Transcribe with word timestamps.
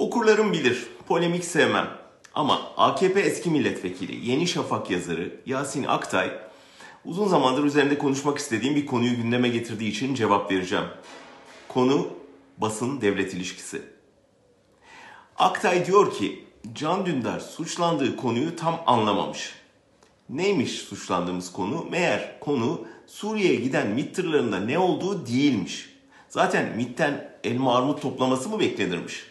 Okurlarım 0.00 0.52
bilir, 0.52 0.86
polemik 1.08 1.44
sevmem. 1.44 1.88
Ama 2.34 2.60
AKP 2.76 3.20
eski 3.20 3.50
milletvekili, 3.50 4.30
Yeni 4.30 4.46
Şafak 4.46 4.90
yazarı 4.90 5.40
Yasin 5.46 5.84
Aktay 5.84 6.30
uzun 7.04 7.28
zamandır 7.28 7.64
üzerinde 7.64 7.98
konuşmak 7.98 8.38
istediğim 8.38 8.76
bir 8.76 8.86
konuyu 8.86 9.16
gündeme 9.16 9.48
getirdiği 9.48 9.90
için 9.90 10.14
cevap 10.14 10.52
vereceğim. 10.52 10.84
Konu 11.68 12.08
basın 12.58 13.00
devlet 13.00 13.34
ilişkisi. 13.34 13.82
Aktay 15.36 15.86
diyor 15.86 16.14
ki 16.14 16.44
Can 16.74 17.06
Dündar 17.06 17.40
suçlandığı 17.40 18.16
konuyu 18.16 18.56
tam 18.56 18.80
anlamamış. 18.86 19.52
Neymiş 20.28 20.72
suçlandığımız 20.72 21.52
konu? 21.52 21.86
Meğer 21.90 22.40
konu 22.40 22.86
Suriye'ye 23.06 23.56
giden 23.56 23.88
MİT 23.88 24.18
ne 24.66 24.78
olduğu 24.78 25.26
değilmiş. 25.26 25.90
Zaten 26.28 26.76
MİT'ten 26.76 27.38
elma 27.44 27.76
armut 27.76 28.02
toplaması 28.02 28.48
mı 28.48 28.60
beklenirmiş? 28.60 29.30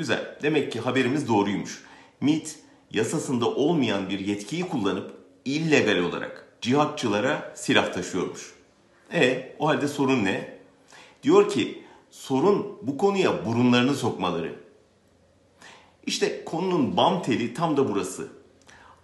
Güzel. 0.00 0.36
Demek 0.42 0.72
ki 0.72 0.80
haberimiz 0.80 1.28
doğruymuş. 1.28 1.84
MİT 2.20 2.58
yasasında 2.90 3.46
olmayan 3.46 4.10
bir 4.10 4.18
yetkiyi 4.18 4.68
kullanıp 4.68 5.14
illegal 5.44 5.98
olarak 5.98 6.56
cihatçılara 6.60 7.52
silah 7.56 7.92
taşıyormuş. 7.92 8.54
E 9.14 9.52
o 9.58 9.68
halde 9.68 9.88
sorun 9.88 10.24
ne? 10.24 10.58
Diyor 11.22 11.50
ki 11.50 11.84
sorun 12.10 12.78
bu 12.82 12.98
konuya 12.98 13.46
burunlarını 13.46 13.94
sokmaları. 13.94 14.54
İşte 16.06 16.44
konunun 16.44 16.96
bam 16.96 17.22
teli 17.22 17.54
tam 17.54 17.76
da 17.76 17.88
burası. 17.88 18.28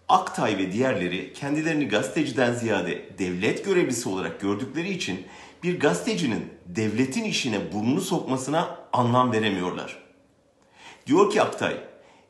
Aktay 0.09 0.59
ve 0.59 0.73
diğerleri 0.73 1.33
kendilerini 1.33 1.89
gazeteciden 1.89 2.55
ziyade 2.55 3.19
devlet 3.19 3.65
görevlisi 3.65 4.09
olarak 4.09 4.41
gördükleri 4.41 4.91
için 4.91 5.27
bir 5.63 5.81
gazetecinin 5.81 6.45
devletin 6.67 7.25
işine 7.25 7.73
burnunu 7.73 8.01
sokmasına 8.01 8.79
anlam 8.93 9.33
veremiyorlar. 9.33 10.06
Diyor 11.07 11.31
ki 11.31 11.43
Aktay, 11.43 11.77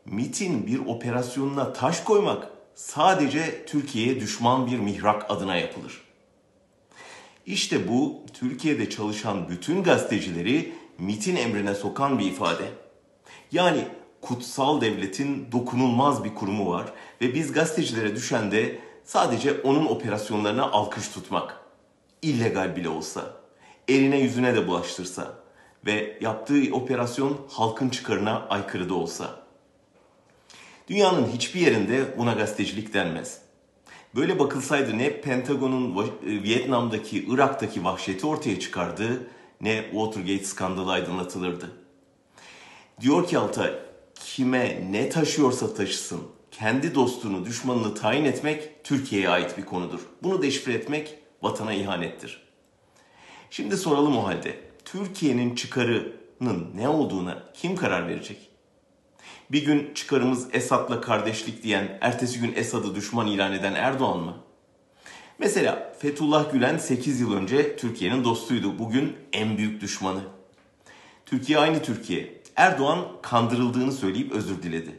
MIT'in 0.05 0.67
bir 0.67 0.87
operasyonuna 0.87 1.73
taş 1.73 2.01
koymak 2.01 2.49
sadece 2.75 3.67
Türkiye'ye 3.67 4.21
düşman 4.21 4.67
bir 4.67 4.79
mihrak 4.79 5.31
adına 5.31 5.57
yapılır. 5.57 6.01
İşte 7.47 7.89
bu 7.89 8.23
Türkiye'de 8.33 8.91
çalışan 8.91 9.49
bütün 9.49 9.83
gazetecileri 9.83 10.75
MIT'in 10.99 11.37
emrine 11.37 11.75
sokan 11.75 12.19
bir 12.19 12.27
ifade. 12.27 12.65
Yani 13.53 13.85
kutsal 14.21 14.81
devletin 14.81 15.53
dokunulmaz 15.53 16.25
bir 16.25 16.35
kurumu 16.35 16.71
var 16.71 16.93
ve 17.21 17.35
biz 17.35 17.53
gazetecilere 17.53 18.17
düşen 18.17 18.51
de 18.51 18.79
sadece 19.05 19.61
onun 19.61 19.87
operasyonlarına 19.87 20.71
alkış 20.71 21.09
tutmak. 21.09 21.61
İllegal 22.23 22.77
bile 22.77 22.89
olsa, 22.89 23.33
eline 23.89 24.19
yüzüne 24.19 24.57
de 24.57 24.69
bulaştırsa 24.69 25.46
ve 25.87 26.19
yaptığı 26.21 26.63
operasyon 26.73 27.41
halkın 27.51 27.89
çıkarına 27.89 28.47
aykırı 28.49 28.89
da 28.89 28.95
olsa. 28.95 29.47
Dünyanın 30.89 31.27
hiçbir 31.27 31.61
yerinde 31.61 32.19
buna 32.19 32.33
gazetecilik 32.33 32.95
denmez. 32.95 33.39
Böyle 34.15 34.39
bakılsaydı 34.39 34.99
ne 34.99 35.21
Pentagon'un 35.21 36.07
e, 36.07 36.43
Vietnam'daki, 36.43 37.27
Irak'taki 37.29 37.85
vahşeti 37.85 38.27
ortaya 38.27 38.61
çıkardı 38.61 39.29
ne 39.61 39.83
Watergate 39.91 40.45
skandalı 40.45 40.93
aydınlatılırdı. 40.93 41.71
Diyor 43.01 43.29
ki 43.29 43.39
Altay, 43.39 43.75
kime 44.15 44.85
ne 44.91 45.09
taşıyorsa 45.09 45.75
taşısın, 45.75 46.23
kendi 46.51 46.95
dostunu, 46.95 47.47
düşmanını 47.47 47.95
tayin 47.95 48.25
etmek 48.25 48.85
Türkiye'ye 48.85 49.29
ait 49.29 49.59
bir 49.59 49.65
konudur. 49.65 50.01
Bunu 50.23 50.43
deşifre 50.43 50.73
etmek 50.73 51.19
vatana 51.43 51.73
ihanettir. 51.73 52.47
Şimdi 53.51 53.77
soralım 53.77 54.17
o 54.17 54.27
halde. 54.27 54.67
Türkiye'nin 54.87 55.55
çıkarının 55.55 56.71
ne 56.75 56.89
olduğuna 56.89 57.43
kim 57.55 57.77
karar 57.77 58.09
verecek? 58.09 58.51
Bir 59.51 59.65
gün 59.65 59.95
çıkarımız 59.95 60.49
Esad'la 60.53 61.01
kardeşlik 61.01 61.63
diyen, 61.63 61.99
ertesi 62.01 62.41
gün 62.41 62.53
Esad'ı 62.57 62.95
düşman 62.95 63.27
ilan 63.27 63.53
eden 63.53 63.75
Erdoğan 63.75 64.19
mı? 64.19 64.37
Mesela 65.39 65.93
Fethullah 65.99 66.53
Gülen 66.53 66.79
8 66.79 67.21
yıl 67.21 67.35
önce 67.35 67.77
Türkiye'nin 67.77 68.25
dostuydu. 68.25 68.79
Bugün 68.79 69.17
en 69.33 69.59
büyük 69.59 69.81
düşmanı. 69.81 70.21
Türkiye 71.27 71.59
aynı 71.59 71.83
Türkiye. 71.83 72.43
Erdoğan 72.57 73.07
kandırıldığını 73.23 73.93
söyleyip 73.93 74.33
özür 74.33 74.63
diledi. 74.63 74.99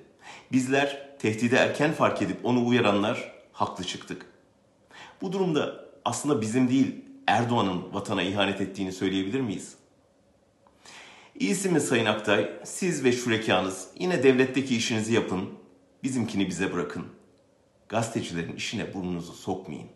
Bizler 0.51 1.17
tehdidi 1.19 1.56
erken 1.56 1.94
fark 1.94 2.22
edip 2.22 2.45
onu 2.45 2.67
uyaranlar 2.67 3.34
haklı 3.51 3.84
çıktık. 3.84 4.25
Bu 5.22 5.31
durumda 5.31 5.85
aslında 6.06 6.41
bizim 6.41 6.69
değil 6.69 6.95
Erdoğan'ın 7.28 7.94
vatana 7.94 8.23
ihanet 8.23 8.61
ettiğini 8.61 8.91
söyleyebilir 8.91 9.41
miyiz? 9.41 9.78
İyisi 11.39 11.69
mi 11.69 11.81
Sayın 11.81 12.05
Aktay? 12.05 12.49
Siz 12.63 13.03
ve 13.03 13.11
şurekanız 13.11 13.87
yine 13.99 14.23
devletteki 14.23 14.75
işinizi 14.75 15.13
yapın, 15.13 15.49
bizimkini 16.03 16.47
bize 16.49 16.73
bırakın. 16.73 17.05
Gazetecilerin 17.89 18.55
işine 18.55 18.93
burnunuzu 18.93 19.33
sokmayın. 19.33 19.87